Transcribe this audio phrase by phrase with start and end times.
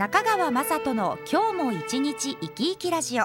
[0.00, 3.24] 中川雅人の今日も一日生き生きラジオ。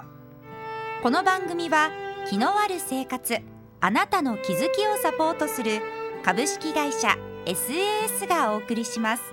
[1.02, 1.90] この番組は
[2.30, 3.38] 気のある生活
[3.80, 5.80] あなたの気づきをサポートする
[6.22, 7.16] 株式会社
[7.46, 9.24] SAS がお送りします。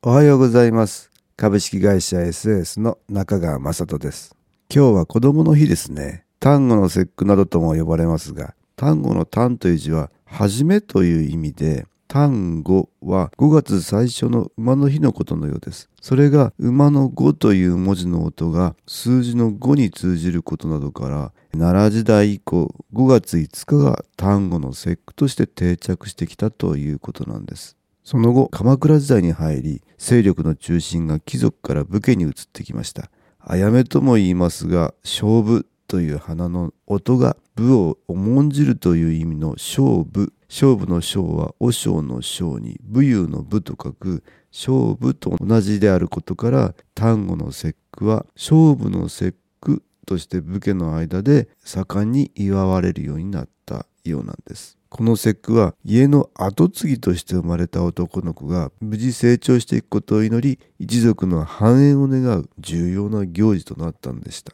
[0.00, 1.10] おはようございます。
[1.36, 4.34] 株式会社 SAS の中川雅人です。
[4.74, 6.24] 今日は子供の日ですね。
[6.40, 15.90] 単語の節句などとも呼ばれますが単語の単という字は初めという意味で単語は5月最初の馬の日のことのようです。
[16.00, 27.76] それが馬の5という文字の音が数字の5に通じることなどから奈良時代以降5月5日が単語の節句として定着してきたということなんです。
[28.04, 33.10] その後鎌倉時代に入り勢力の中心が貴族から武家に移ってきました。
[33.40, 54.78] あやめとも言いますが勝負という花の音が武を重んじるという意味の勝負勝負の勝は和尚の勝に武勇の武と書く勝負と同じであることから単語の節句は勝負の節句として武家の間で盛んに祝われるようになったようなんです。
[54.88, 64.52] この節句は家の跡継ぎとして生まれた男の子が無事成長していくことを祈り一族の繁栄を願う重要な行事となったのでした。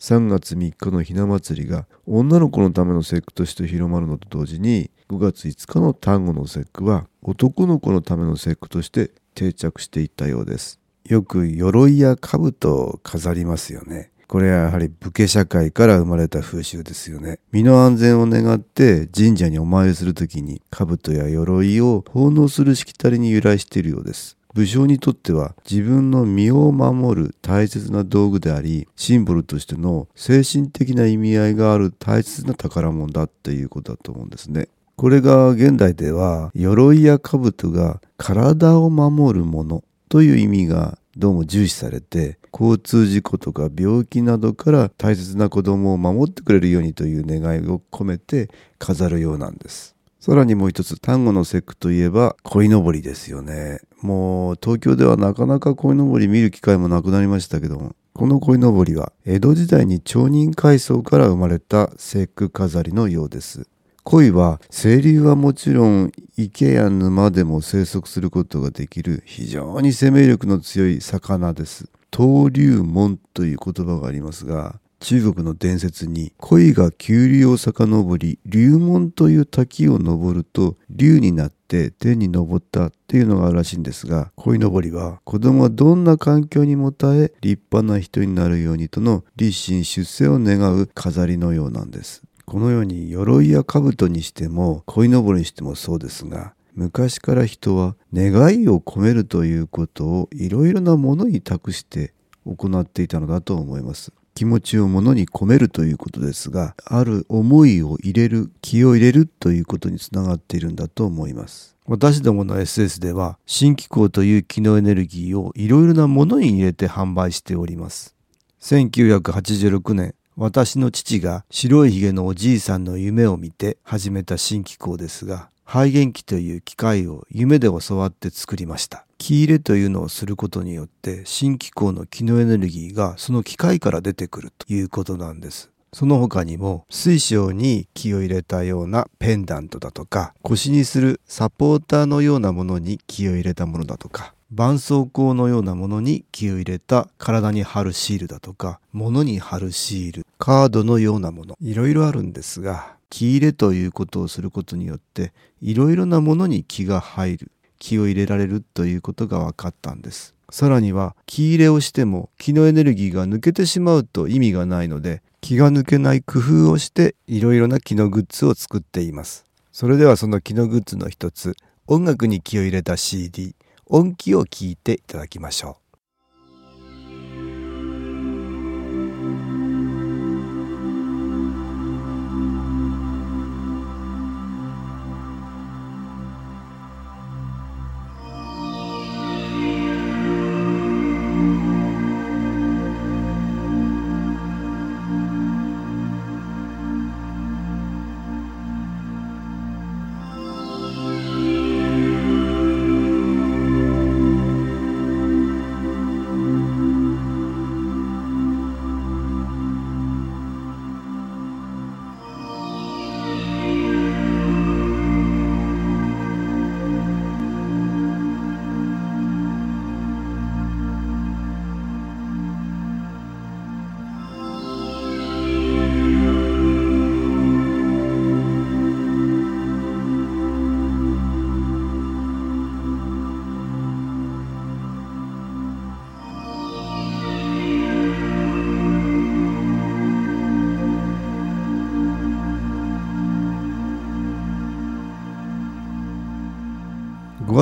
[0.00, 10.80] 3月3日のひな祭りが女の子のための節句として広まるのと同時に5月5日の単語の節句は男の子のための節句として定着していったようです。
[11.04, 14.10] よく鎧や兜を飾りますよね。
[14.26, 17.38] これはやはり武家社会から生まれた風習ですよね。
[17.52, 24.36] 身の安全を願って神社にお参りするときに兜や鎧を奉納するしきたりに由来しているようです。
[24.54, 34.68] 武将にとっては自分の身を守る大切な道具であり、シンボルとしての精神的な意味合いがある大切な宝物だっていうことだと思うんですね。
[34.96, 48.48] これが現代では鎧や兜が体を守るものという意味がどうも重視されて交通事故とか病気などから大切な子供を守ってくれるようにという願いを込めて
[48.78, 49.96] 飾るようなんです。
[50.24, 53.80] さらにもう一つ、単語の節句といえば、鯉のぼりですよね。
[54.00, 63.66] もう、東京ではなかなか鯉のぼり見る機会もなくなりましたけども、この鯉のぼりは、江戸時代に町人階層から生まれた節句飾りのようです。
[64.02, 71.90] 鯉は、清流はもちろん、池や沼でも生息することができる、非常に生命力の強い魚です。
[72.10, 92.22] 登竜門という言葉がありますが、中国の伝説に鯉が急流を遡り龍門という滝を登ると竜になって天に登ったっていうのがあるらしいんですが鯉のぼりは子供はどんな環境にも耐え立派な人になるようにとの立身出世を願う飾りのようなんです。
[92.46, 102.14] このように鎧や兜にしても鯉のぼりにしてもそうですが昔から人は願いを込めるということをいろいろなものに託して
[102.46, 104.10] 行っていたのだと思います。
[104.34, 111.76] 気持ちを物に込めるということですが、ある思いを入れる、気を入れるということにつながっているんだと思います。
[111.86, 118.14] 私どもの SS では、新機構という機能エネルギーをいろいろなものに入れて販売しております。
[118.60, 129.06] 1986年、私の父が白いひげのおじいさんの夢を見て始めた新機構ですが、肺元気という機械を夢で教わって作りました。
[129.18, 135.70] 気入れというのをすることによって新機構の気のエネルギーがその機械から出てくるということなんです。
[135.94, 160.34] その他にも水晶に気を入れたようなペンダントだとか腰にするサポーターのようなものに気を入れたものだとか絆創膏のようなものに気を入れた体に貼るシールだとか物に貼るシールカードのようなものいろいろあるんですが気入れということをすることによっていろいろなものに気が入る気を入れられるということが分かったんです。
[160.50, 169.46] さらには気入れをしても気のエネルギーが抜けてしまうと意味がないので気が抜けない工夫をしていろいろな気のグッズを作っています。
[169.70, 171.54] それではその気のグッズの一つ
[171.86, 173.54] 音楽に気を入れた CD
[173.86, 175.83] 音気を聞いていただきましょう。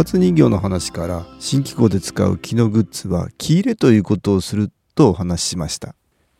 [0.02, 5.94] 発人形の話から新機構で使う木のグッズは木入れということをするとお話ししました。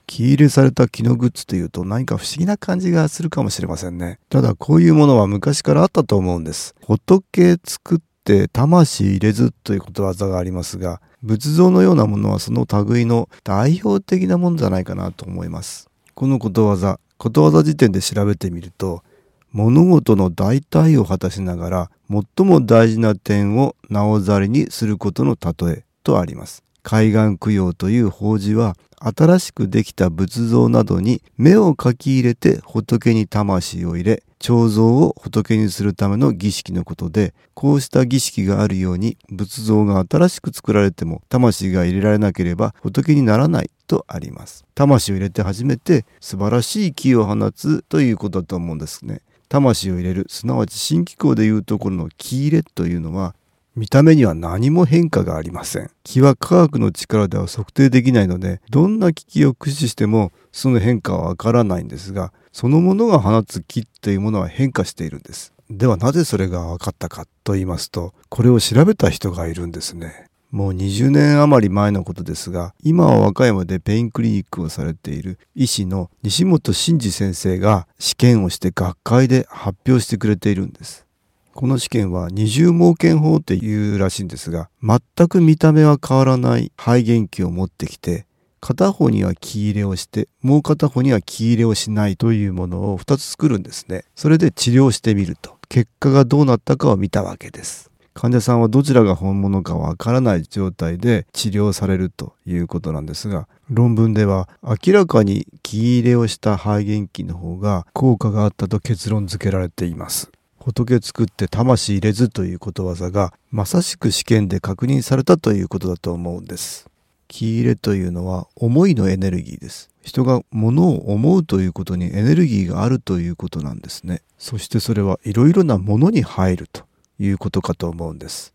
[0.09, 4.19] 木入れされた木のグッズというと何か不思議な感じがするかもしれませんね。
[4.31, 6.75] ただこういうものは昔からあったと思うんです。
[6.89, 15.89] 仏作って魂入れずということわざがありますが仏像のようなものはその類の代表的なものじゃないかなと思います。
[16.15, 19.05] このことわざことわざ辞典で調べてみると
[19.53, 26.63] 物事の大体を果たしながら最も大事な点をなおざりにすることの例えとあります。
[26.83, 49.21] 海岸供養という法事は新しくできた仏像などに目をかき入れて仏に魂を入れ彫像を仏にするための儀式のことでこうした儀式があるように仏像が新しく作られても魂が入れられなければ仏にならないとあります魂を入れて初めて素晴らしい木を放つということだと思うんですね
[49.53, 53.35] 魂を入れるすなわち新機構でいうところの気入れというのは
[53.77, 55.91] 見た目には何も変化がありません。
[56.05, 65.53] 気は科学の力では測定できないのでどんな機器を駆使してもその変化はわからないんですがそのものが放つ気というものは変化しているんです。
[65.69, 70.29] ではなぜそれが分かったかと言いますとこれを調べた人がいるんですね。
[70.53, 81.07] もう20年余り前のことですが、今は和歌山でペインクリニックをされている医師の西本真二先生が試験をして学会で発表してくれているんです。
[81.55, 88.27] この試験は二重盲検法っていうらしいんですが、全く見た目は変わらない肺元気を持ってきて、
[88.61, 94.05] 片方には気入れをして、もう片方には気入れをしないというものを2つ作るんですね。
[94.15, 97.92] それで治療してみると、結果がどうなったかを見たわけです。
[98.15, 110.31] 患者さんはどちらが本物かわからない状態で治療されるということなんですが論文では明らかに気入れをした肺元気の方が効果があったと結論付けられています。
[110.59, 116.89] 仏作って魂入れずということわざがまさしく試験で確認されたということだと思うんです。
[117.27, 119.91] 気入れというのは思いのエネルギーです。
[120.03, 124.23] 人が物を思うということにエネルギーがあるということなんですね。
[124.39, 126.85] そしてそれはいろいろなものに入ると。
[127.25, 128.53] いうことかと思うんです。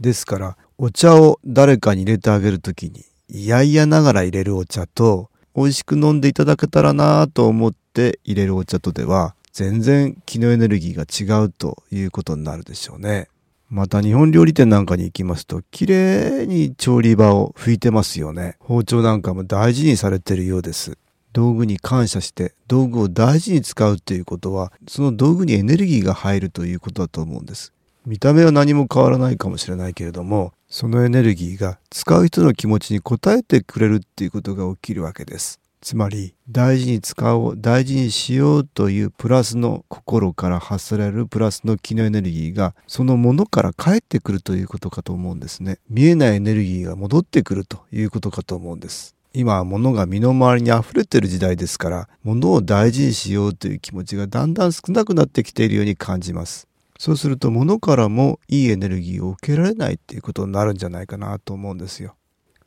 [0.00, 13.28] ですからお茶を誰かに入れてあげるときに嫌々ながら入れるお茶と美味しく飲んでいただけたらなと思って入れるお茶とでは全然気のエネルギーが違うということになるでしょうね。
[13.68, 18.56] また日本料理店なんかに行きますと綺麗に調理場を拭いてますよね。
[18.60, 20.98] 包丁なんかも大事にされてるようです。
[21.32, 27.72] 道具に感謝して道具を大事に使うということはその道具にエネルギーが入るということだと思うんです。
[28.06, 35.60] 見た目は何も変わらないかもしれないけれどもそのエネルギーが使う人の気持ちに応えてくれるっていうことが起きるわけです。
[35.80, 45.78] つまり大事に使おう大事にしようというプラスの心から発せられるプラスの気のエネルギーがそのものから返ってくるということかと思うんですね。
[45.88, 49.16] 見えないエネルギーが戻ってくるということかと思うんです。
[49.32, 56.68] 今は物が身の回りに溢れてる時代ですから物を大事にしようという気持ちがだんだん少なくなってきているように感じます。
[56.98, 62.16] そうすると物からもいいエネルギーを受けられないっていうことになるんじゃないかなと思うんですよ。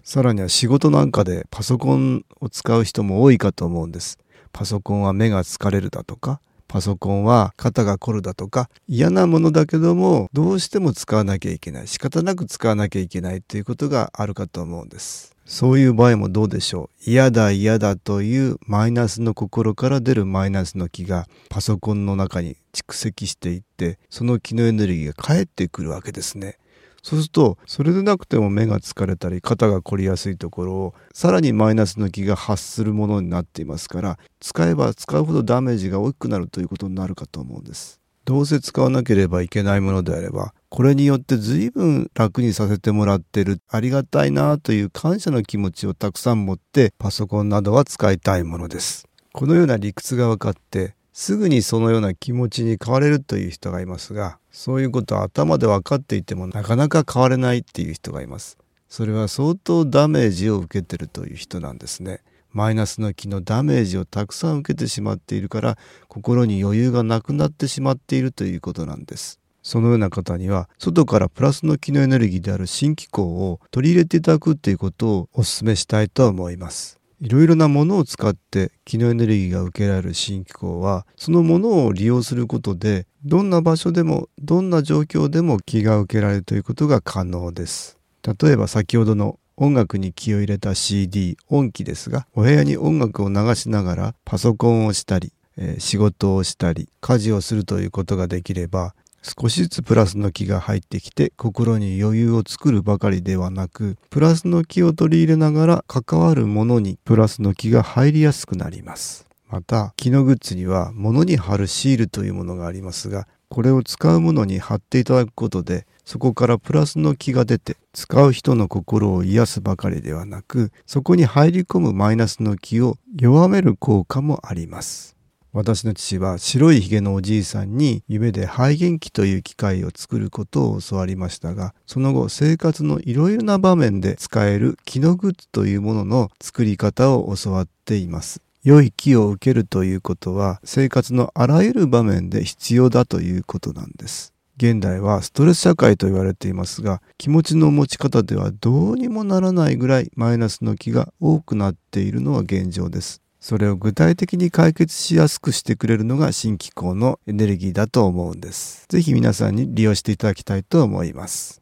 [0.03, 4.17] さらには仕事なんかでパソコンを使う人も多いかと思うんです。
[4.51, 11.87] パソコンは目が疲れるだとか、パソコンは肩が凝るだとか、嫌なものだけどもどうしても使わなきゃいけない。
[11.87, 15.35] 仕方なく使わなきゃいけないということがあるかと思うんです。
[15.49, 26.59] そういう場合もどうでしょう嫌だ嫌だというマイナスの心から出るマイナスの気がパソコンの中に蓄積していってその気のエネルギーが返ってくるわけですね。
[27.03, 37.99] そうするとそれでなくても目が疲れたり肩が凝りやすいところをさらにマイナスの気が発するものになっていますから使えば使うほどダメージが大きくなるということになるかと思うんです。
[38.29, 58.57] どうせ使わなければいけないものであればこれによって随分楽にさせてもらってるありがたいなという感謝の気持ちをたくさん持ってパソコンなどは使いたいものですこのような理屈が分かってすぐにそのような気持ちに変われるという人がいますがそういうことは頭で分かっていてもなかなか変われないっていう人がいます。
[58.87, 62.21] それは相当ダメージを受けてるという人なんですね。
[62.53, 69.41] マイナスの気のダメージをたくさん受けてしまっているから心に余裕がなくなってしまっているということなんです。
[69.61, 76.98] そのような方には外からプラスの気のエネルギーである新機構を取り入れていただくということをお勧めしたいと思います。
[77.21, 87.97] いろいろなものを使って気のエネルギーが受けられる新機構はそのものを利用することでどんな場所でもどんな状況でも気が受けられるということが可能です。
[88.23, 95.33] 例えば先ほどの音楽に気を入れた CD 音機ですがお部屋に音楽を流しながらパソコンをしたり、
[95.79, 109.27] 仕事をしたり家事をするということができれば少しずつプラスの気が入ってきて心に余裕を作るばかりではなくプラスの気を取り入れながら関わるものにプラスの気が入りやすくなります。
[109.49, 125.18] また気のグッズには物に貼るシールというものがありますがこれを使うものに貼っていただくことでそこからプラスの気が出て使う人の心を癒すばかりではなくそこに入り込むマイナスの気を弱める効果もあります。
[125.51, 138.41] 私の父は白いひげのおじいさんに夢で肺元気という機械を作ることを教わりましたがその後生活のいろいろな場面で使える気のグッズというものの作り方を教わっています。
[138.63, 144.33] 良い気を受けるということは生活のあらゆる場面で必要だということなんです。
[144.57, 153.21] 現代はストレス社会と言われていますが気持ちの持ち方ではどうにもならないぐらいマイナスの気が多くなっているのは現状です。
[153.39, 158.85] それを具体的に解決しやすくしてくれるのが新機構のエネルギーだと思うんです。
[158.89, 161.61] ぜひ皆さんに利用していただきたいと思います。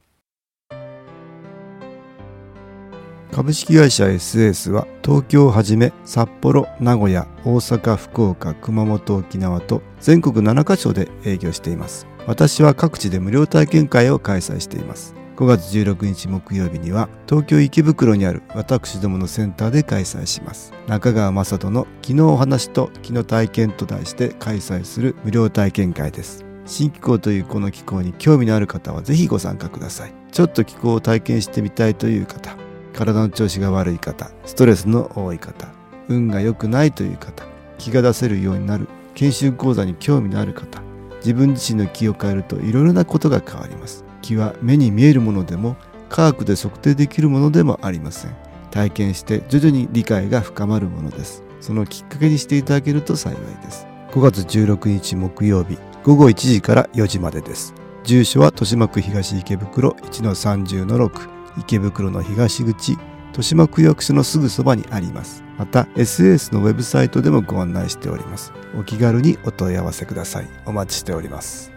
[3.32, 12.08] 株式会社 SS は東京をはじめ札幌、名古屋、大阪、福岡、熊本、沖縄と全国7カ所で営業しています。
[12.26, 15.14] 私は各地で無料体験会を開催しています。
[15.38, 20.74] 5月16日木曜日には東京池袋にある私どものセンターで開催します。
[20.88, 26.44] 中川雅人の「昨日お話と昨日体験」と題して開催する無料体験会です。
[26.66, 30.14] 新気候というこの気候に興味のある方はぜひご参加ください。
[30.32, 32.56] ちょっと気候を体験してみたいという方
[32.94, 35.68] 体の調子が悪い方ストレスの多い方
[36.10, 37.46] 運が良くないという方
[37.78, 40.82] 気が出せるようになる研修講座に興味のある方
[41.18, 44.07] 自分自身の気を変えるといろいろなことが変わります。
[44.28, 45.78] 気は目に見えるものでも
[46.10, 48.36] 科学で測定できるものでもありません。
[48.72, 51.44] 体験して徐々に理解が深まるものです。
[51.62, 53.88] そのきっかけにしていただけると幸いです。
[54.12, 57.74] 5月16日木曜日午後1時から4時までです。
[58.04, 61.30] 住所は豊島区東池袋1-30-6
[61.60, 65.44] 池袋の東口豊島区役所のすぐそばにあります。
[65.58, 68.52] また SS のウェブサイトでもご案内しております。
[68.78, 70.48] お気軽にお問い合わせください。
[70.66, 71.77] お待ちしております。